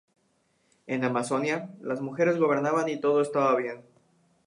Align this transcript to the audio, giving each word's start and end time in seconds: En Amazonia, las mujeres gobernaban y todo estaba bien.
En 0.87 1.03
Amazonia, 1.03 1.69
las 1.79 2.01
mujeres 2.01 2.39
gobernaban 2.39 2.89
y 2.89 2.99
todo 2.99 3.21
estaba 3.21 3.55
bien. 3.55 3.83